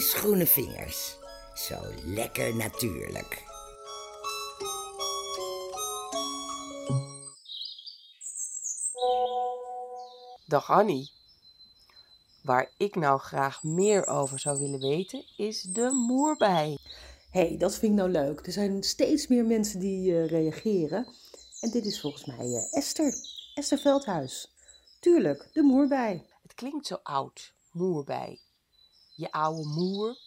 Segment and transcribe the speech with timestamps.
[0.00, 1.16] ijsgroene vingers.
[1.54, 3.44] Zo lekker natuurlijk.
[10.46, 11.10] Dag Annie.
[12.42, 16.78] Waar ik nou graag meer over zou willen weten, is de moerbij.
[17.30, 18.46] Hé, hey, dat vind ik nou leuk.
[18.46, 21.06] Er zijn steeds meer mensen die uh, reageren.
[21.60, 23.14] En dit is volgens mij uh, Esther.
[23.54, 24.52] Esther Veldhuis.
[25.00, 26.26] Tuurlijk, de moerbij.
[26.42, 28.40] Het klinkt zo oud, moerbij.
[29.20, 30.18] Je oude moer,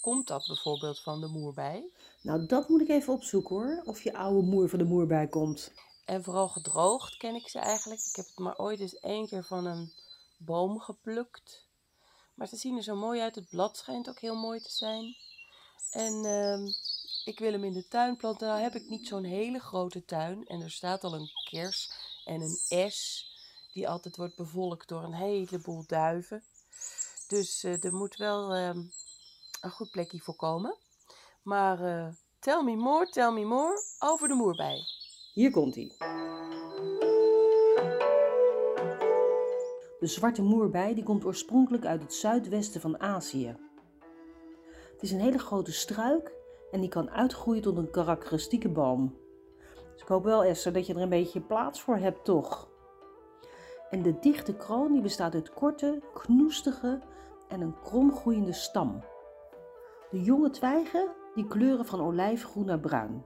[0.00, 1.90] komt dat bijvoorbeeld van de moerbij?
[2.22, 5.72] Nou, dat moet ik even opzoeken hoor, of je oude moer van de moerbij komt.
[6.04, 8.00] En vooral gedroogd ken ik ze eigenlijk.
[8.00, 9.92] Ik heb het maar ooit eens één keer van een
[10.36, 11.66] boom geplukt.
[12.34, 13.34] Maar ze zien er zo mooi uit.
[13.34, 15.16] Het blad schijnt ook heel mooi te zijn.
[15.90, 16.66] En uh,
[17.24, 18.48] ik wil hem in de tuin planten.
[18.48, 20.46] Nou heb ik niet zo'n hele grote tuin.
[20.46, 21.90] En er staat al een kers
[22.24, 23.26] en een S.
[23.72, 26.44] Die altijd wordt bevolkt door een heleboel duiven.
[27.32, 28.68] Dus uh, er moet wel uh,
[29.60, 30.76] een goed plekje voor komen.
[31.42, 34.78] Maar uh, tell me more, tell me more over de moerbij.
[35.32, 35.92] Hier komt hij.
[40.00, 43.56] De zwarte moerbij die komt oorspronkelijk uit het zuidwesten van Azië.
[44.92, 46.32] Het is een hele grote struik
[46.70, 49.16] en die kan uitgroeien tot een karakteristieke boom.
[49.92, 52.68] Dus ik hoop wel, Esther, dat je er een beetje plaats voor hebt, toch?
[53.90, 57.10] En de dichte kroon die bestaat uit korte, knoestige
[57.52, 59.04] en een kromgroeiende stam.
[60.10, 63.24] De jonge twijgen die kleuren van olijfgroen naar bruin.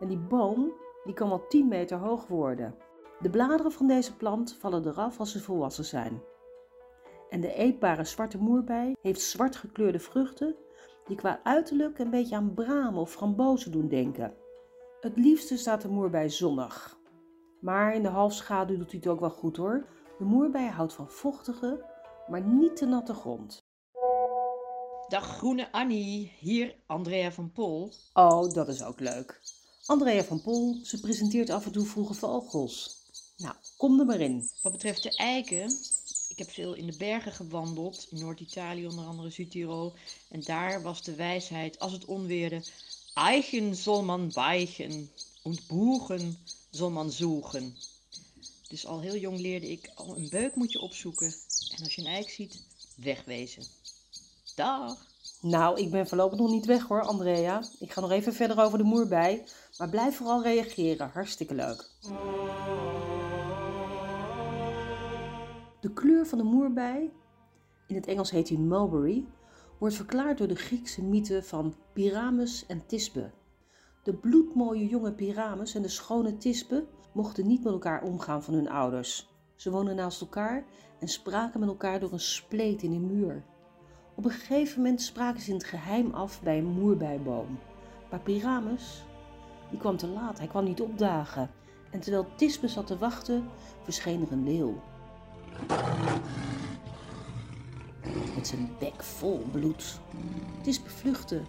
[0.00, 0.72] En die boom
[1.04, 2.74] die kan wel 10 meter hoog worden.
[3.20, 6.22] De bladeren van deze plant vallen eraf als ze volwassen zijn.
[7.28, 10.56] En de eetbare zwarte moerbij heeft zwart gekleurde vruchten
[11.06, 14.34] die qua uiterlijk een beetje aan bramen of frambozen doen denken.
[15.00, 16.98] Het liefste staat de moerbij zonnig.
[17.60, 19.86] Maar in de halfschaduw doet hij het ook wel goed hoor.
[20.18, 21.84] De moerbij houdt van vochtige,
[22.28, 23.64] maar niet te natte grond.
[25.08, 27.92] Dag Groene Annie, hier Andrea van Pol.
[28.12, 29.40] Oh, dat is ook leuk.
[29.86, 33.04] Andrea van Pol, ze presenteert af en toe vroege vogels.
[33.36, 34.50] Nou, kom er maar in.
[34.62, 35.70] Wat betreft de eiken,
[36.28, 39.94] ik heb veel in de bergen gewandeld, in Noord-Italië, onder andere Zuid-Tirol.
[40.28, 42.62] En daar was de wijsheid, als het onweerde,
[43.16, 45.10] Eichen zal man weichen
[45.42, 46.38] en boegen
[46.70, 47.76] zal man zoeken.
[48.68, 51.34] Dus al heel jong leerde ik, al een beuk moet je opzoeken.
[51.76, 52.66] En als je een eik ziet,
[52.96, 53.62] wegwezen.
[54.54, 55.06] Dag!
[55.40, 57.62] Nou, ik ben voorlopig nog niet weg hoor, Andrea.
[57.78, 59.44] Ik ga nog even verder over de moerbij.
[59.78, 61.90] Maar blijf vooral reageren, hartstikke leuk.
[65.80, 67.10] De kleur van de moerbij,
[67.86, 69.24] in het Engels heet hij mulberry,
[69.78, 73.30] wordt verklaard door de Griekse mythe van Pyramus en Tisbe.
[74.02, 78.68] De bloedmooie jonge Pyramus en de schone Tisbe mochten niet met elkaar omgaan van hun
[78.68, 79.28] ouders.
[79.56, 80.64] Ze woonden naast elkaar
[80.98, 83.42] en spraken met elkaar door een spleet in de muur.
[84.14, 87.58] Op een gegeven moment spraken ze in het geheim af bij een moerbijboom.
[88.10, 89.04] Maar Pyramus,
[89.70, 91.50] die kwam te laat, hij kwam niet opdagen.
[91.90, 93.48] En terwijl Tisbe zat te wachten,
[93.82, 94.80] verscheen er een leeuw.
[98.34, 100.00] Met zijn bek vol bloed.
[100.62, 101.42] Tisbe vluchtte,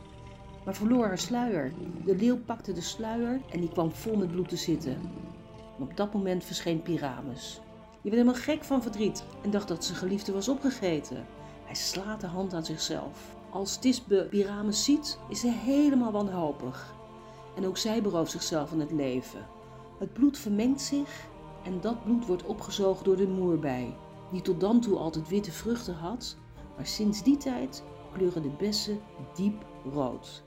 [0.65, 1.73] maar verloor haar sluier.
[2.05, 4.93] De leeuw pakte de sluier en die kwam vol met bloed te zitten.
[5.77, 7.61] En op dat moment verscheen Pyramus.
[8.07, 11.25] Die werd helemaal gek van verdriet en dacht dat zijn geliefde was opgegeten.
[11.65, 13.35] Hij slaat de hand aan zichzelf.
[13.49, 16.93] Als Tisbe Pyramus ziet, is hij helemaal wanhopig.
[17.55, 19.45] En ook zij berooft zichzelf van het leven.
[19.99, 21.27] Het bloed vermengt zich
[21.63, 23.95] en dat bloed wordt opgezogen door de moerbij,
[24.31, 26.35] die tot dan toe altijd witte vruchten had,
[26.75, 28.99] maar sinds die tijd kleuren de bessen
[29.35, 30.43] diep rood.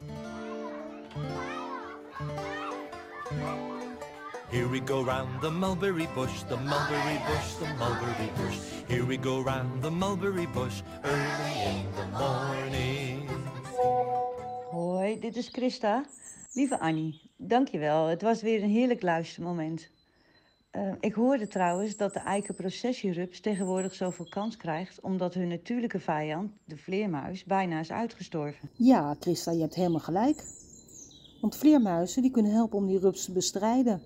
[4.51, 8.59] Here we go round the mulberry bush, the mulberry bush, the mulberry bush.
[8.89, 13.29] Here we go round the mulberry bush, early in the morning.
[14.71, 16.05] Hoi, dit is Christa.
[16.53, 18.07] Lieve Annie, dankjewel.
[18.07, 19.89] Het was weer een heerlijk luistermoment.
[20.73, 25.01] Uh, ik hoorde trouwens dat de eikenprocessierups tegenwoordig zoveel kans krijgt...
[25.01, 28.71] omdat hun natuurlijke vijand, de vleermuis, bijna is uitgestorven.
[28.77, 30.45] Ja, Christa, je hebt helemaal gelijk.
[31.41, 34.03] Want vleermuizen die kunnen helpen om die rups te bestrijden.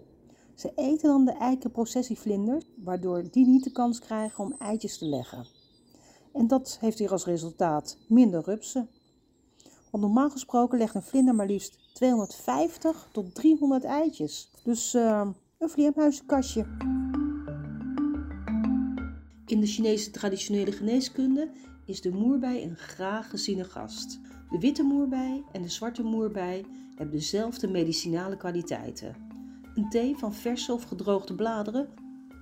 [0.54, 5.46] Ze eten dan de eikenprocessievlinders, waardoor die niet de kans krijgen om eitjes te leggen.
[6.32, 8.88] En dat heeft hier als resultaat minder rupsen.
[9.90, 14.50] Want normaal gesproken legt een vlinder maar liefst 250 tot 300 eitjes.
[14.64, 15.28] Dus uh,
[15.58, 16.66] een vleermuizenkastje.
[19.46, 21.50] In de Chinese traditionele geneeskunde
[21.86, 24.20] is de moerbij een graag geziene gast.
[24.50, 26.64] De witte moerbij en de zwarte moerbij
[26.96, 29.23] hebben dezelfde medicinale kwaliteiten.
[29.74, 31.88] Een thee van verse of gedroogde bladeren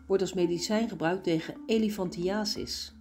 [0.07, 2.95] wordt als medicijn gebruikt tegen elephantiasis.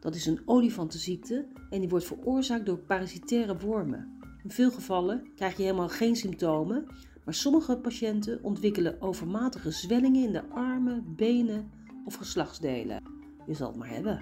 [0.00, 4.18] Dat is een olifantenziekte en die wordt veroorzaakt door parasitaire wormen.
[4.42, 6.86] In veel gevallen krijg je helemaal geen symptomen,
[7.24, 11.70] maar sommige patiënten ontwikkelen overmatige zwellingen in de armen, benen
[12.04, 13.02] of geslachtsdelen.
[13.46, 14.20] Je zal het maar hebben.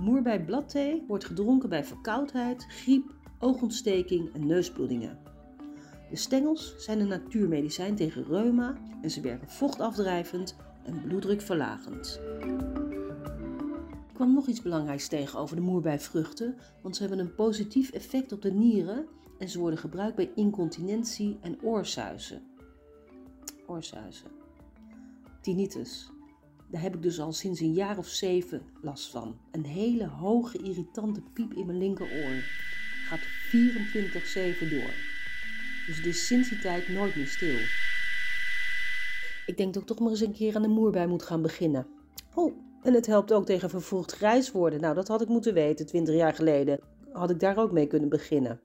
[0.00, 5.25] Moerbei bladthee wordt gedronken bij verkoudheid, griep, oogontsteking en neusbloedingen.
[6.10, 12.20] De stengels zijn een natuurmedicijn tegen reuma en ze werken vochtafdrijvend en bloeddrukverlagend.
[14.08, 18.32] Ik kwam nog iets belangrijks tegen over de moerbijvruchten, want ze hebben een positief effect
[18.32, 19.06] op de nieren
[19.38, 22.42] en ze worden gebruikt bij incontinentie en oorsuizen.
[23.66, 24.26] Oorsuizen.
[25.40, 26.10] Tinnitus.
[26.70, 29.38] Daar heb ik dus al sinds een jaar of zeven last van.
[29.50, 32.42] Een hele hoge irritante piep in mijn linkeroor.
[33.08, 35.15] Gaat 24-7 door.
[35.86, 37.58] Dus het sinds die tijd nooit meer stil.
[39.46, 41.86] Ik denk dat ik toch maar eens een keer aan de moerbij moet gaan beginnen.
[42.34, 44.80] Oh, en het helpt ook tegen vervroegd grijs worden.
[44.80, 46.80] Nou, dat had ik moeten weten 20 jaar geleden.
[47.12, 48.60] Had ik daar ook mee kunnen beginnen.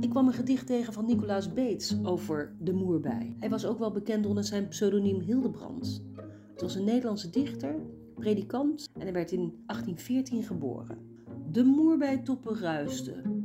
[0.00, 3.36] Ik kwam een gedicht tegen van Nicolaas Beets over de moerbij.
[3.38, 6.04] Hij was ook wel bekend onder zijn pseudoniem Hildebrand.
[6.52, 7.74] Het was een Nederlandse dichter,
[8.14, 11.09] predikant en hij werd in 1814 geboren.
[11.50, 13.44] De moerbijtoppen ruisten.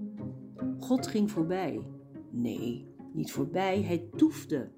[0.80, 1.88] God ging voorbij.
[2.32, 4.72] Nee, niet voorbij, hij toefde.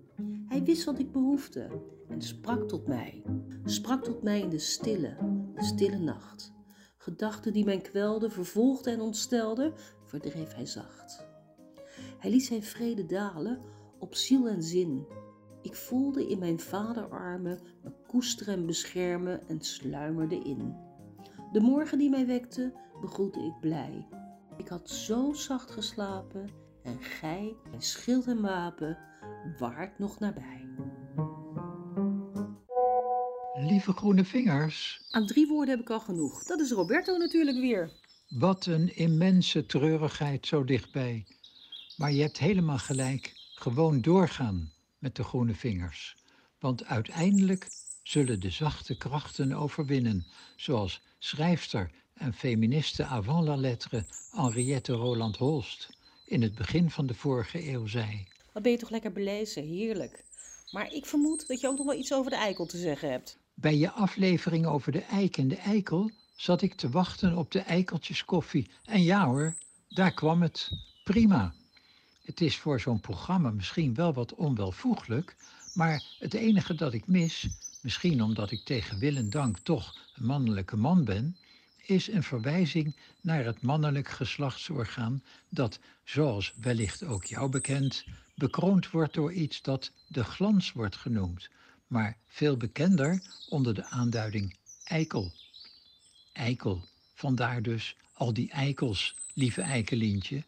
[0.46, 1.70] Hij wist wat ik behoefde
[2.10, 3.24] en sprak tot mij.
[3.64, 5.18] Sprak tot mij in de stille,
[5.56, 6.54] de stille nacht.
[6.98, 9.74] Gedachten die mij kwelden, vervolgden en ontstelden,
[10.06, 11.28] verdreef hij zacht.
[12.20, 13.62] Hij liet zijn vrede dalen
[14.00, 15.08] op ziel en zin.
[15.62, 20.76] Ik voelde in mijn vaderarmen me koesteren en beschermen en sluimerde in.
[21.52, 24.08] De morgen die mij wekte, begroette ik blij.
[24.58, 26.50] Ik had zo zacht geslapen
[26.84, 28.98] en gij, mijn schild en wapen,
[29.60, 30.70] waart nog nabij.
[33.54, 36.44] Lieve groene vingers, Aan drie woorden heb ik al genoeg.
[36.44, 37.92] Dat is Roberto natuurlijk weer.
[38.30, 41.26] wat een immense treurigheid zo dichtbij.
[41.98, 46.16] Maar je hebt helemaal gelijk, gewoon doorgaan met de groene vingers.
[46.60, 47.68] Want uiteindelijk
[48.08, 50.26] zullen de zachte krachten overwinnen,
[50.56, 55.90] zoals schrijfster en feministe avant la lettre Henriette Roland Holst
[56.26, 58.28] in het begin van de vorige eeuw zei.
[58.54, 60.24] Wat ben je toch lekker belezen, heerlijk.
[60.72, 63.38] Maar ik vermoed dat je ook nog wel iets over de eikel te zeggen hebt.
[63.54, 67.60] Bij je aflevering over de eik en de eikel zat ik te wachten op de
[67.60, 68.70] eikeltjes koffie.
[68.86, 69.56] En ja hoor,
[69.88, 70.72] daar kwam het.
[71.04, 71.54] Prima.
[72.24, 75.36] Het is voor zo'n programma misschien wel wat onwelvoeglijk,
[75.74, 77.48] maar het enige dat ik mis,
[77.88, 81.38] misschien omdat ik tegen wil en dank toch een mannelijke man ben,
[81.78, 88.06] is een verwijzing naar het mannelijk geslachtsorgaan dat, zoals wellicht ook jou bekend,
[88.36, 91.50] bekroond wordt door iets dat de glans wordt genoemd,
[91.88, 95.32] maar veel bekender onder de aanduiding eikel.
[96.34, 100.44] Eikel, vandaar dus al die eikels, lieve eikelientje.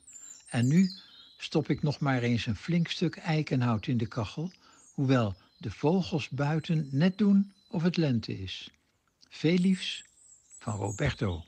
[0.49, 0.91] En nu
[1.37, 4.51] stop ik nog maar eens een flink stuk eikenhout in de kachel,
[4.93, 8.71] hoewel de vogels buiten net doen of het lente is.
[9.29, 10.03] Veel liefs
[10.59, 11.43] van Roberto.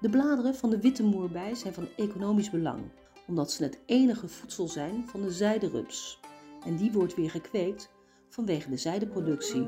[0.00, 2.82] De bladeren van de witte moerbij zijn van economisch belang,
[3.26, 6.20] omdat ze het enige voedsel zijn van de zijderups.
[6.64, 7.90] En die wordt weer gekweekt
[8.28, 9.64] vanwege de zijdeproductie.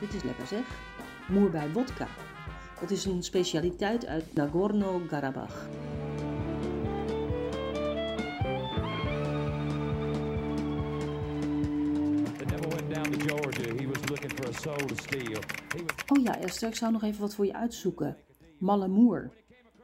[0.00, 0.64] Dit is lekker zeg.
[1.28, 2.08] Moerbij wodka.
[2.80, 5.68] Dat is een specialiteit uit Nagorno-Karabakh.
[16.08, 18.16] Oh ja, Esther, ik zou nog even wat voor je uitzoeken.
[18.58, 19.30] Mallemoer.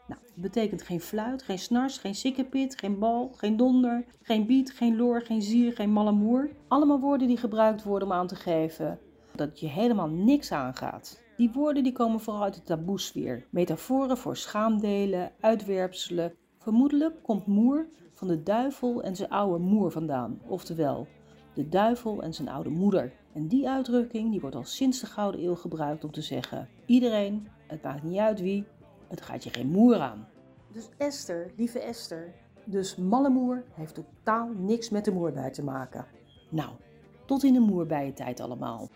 [0.06, 4.72] Nou, dat betekent geen fluit, geen snars, geen sikkepit, geen bal, geen donder, geen biet,
[4.72, 6.50] geen loor, geen zier, geen mallemoer.
[6.68, 8.98] Allemaal woorden die gebruikt worden om aan te geven
[9.36, 11.20] dat je helemaal niks aangaat.
[11.36, 13.46] Die woorden die komen vooral uit de taboesfeer.
[13.50, 16.34] Metaforen voor schaamdelen, uitwerpselen.
[16.58, 20.40] Vermoedelijk komt moer van de duivel en zijn oude moer vandaan.
[20.46, 21.06] Oftewel,
[21.54, 23.12] de duivel en zijn oude moeder.
[23.32, 27.48] En die uitdrukking die wordt al sinds de Gouden Eeuw gebruikt om te zeggen: iedereen,
[27.66, 28.64] het maakt niet uit wie,
[29.08, 30.28] het gaat je geen moer aan.
[30.72, 32.34] Dus Esther, lieve Esther,
[32.64, 36.06] dus mallemoer heeft totaal niks met de moerbij te maken.
[36.50, 36.70] Nou,
[37.32, 38.88] tot in de moerbijentijd allemaal.